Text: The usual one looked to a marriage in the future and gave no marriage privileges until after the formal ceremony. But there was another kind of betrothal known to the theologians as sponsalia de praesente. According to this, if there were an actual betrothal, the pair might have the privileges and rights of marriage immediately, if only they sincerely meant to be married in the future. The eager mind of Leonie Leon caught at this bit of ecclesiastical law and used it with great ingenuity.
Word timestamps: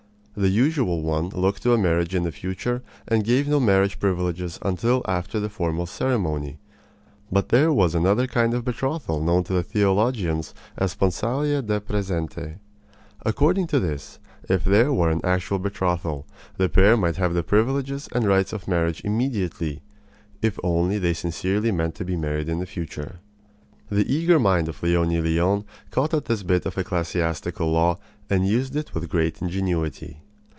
The 0.33 0.47
usual 0.47 1.01
one 1.01 1.27
looked 1.31 1.61
to 1.63 1.73
a 1.73 1.77
marriage 1.77 2.15
in 2.15 2.23
the 2.23 2.31
future 2.31 2.81
and 3.05 3.21
gave 3.25 3.49
no 3.49 3.59
marriage 3.59 3.99
privileges 3.99 4.59
until 4.61 5.03
after 5.05 5.41
the 5.41 5.49
formal 5.49 5.85
ceremony. 5.85 6.57
But 7.29 7.49
there 7.49 7.73
was 7.73 7.93
another 7.93 8.27
kind 8.27 8.53
of 8.53 8.63
betrothal 8.63 9.21
known 9.21 9.43
to 9.43 9.53
the 9.53 9.61
theologians 9.61 10.53
as 10.77 10.95
sponsalia 10.95 11.61
de 11.61 11.81
praesente. 11.81 12.59
According 13.25 13.67
to 13.67 13.79
this, 13.81 14.19
if 14.47 14.63
there 14.63 14.93
were 14.93 15.09
an 15.09 15.19
actual 15.25 15.59
betrothal, 15.59 16.25
the 16.55 16.69
pair 16.69 16.95
might 16.95 17.17
have 17.17 17.33
the 17.33 17.43
privileges 17.43 18.07
and 18.13 18.25
rights 18.25 18.53
of 18.53 18.69
marriage 18.69 19.01
immediately, 19.03 19.83
if 20.41 20.57
only 20.63 20.97
they 20.97 21.13
sincerely 21.13 21.73
meant 21.73 21.93
to 21.95 22.05
be 22.05 22.15
married 22.15 22.47
in 22.47 22.59
the 22.59 22.65
future. 22.65 23.19
The 23.89 24.09
eager 24.11 24.39
mind 24.39 24.69
of 24.69 24.81
Leonie 24.81 25.19
Leon 25.19 25.65
caught 25.91 26.13
at 26.13 26.25
this 26.25 26.43
bit 26.43 26.65
of 26.65 26.77
ecclesiastical 26.77 27.69
law 27.69 27.97
and 28.29 28.47
used 28.47 28.77
it 28.77 28.93
with 28.93 29.09
great 29.09 29.41
ingenuity. 29.41 30.21